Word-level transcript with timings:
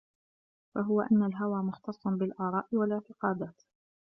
فَهُوَ 0.75 1.01
أَنَّ 1.01 1.23
الْهَوَى 1.23 1.63
مُخْتَصٌّ 1.63 2.07
بِالْآرَاءِ 2.07 2.67
وَالِاعْتِقَادَاتِ 2.73 3.61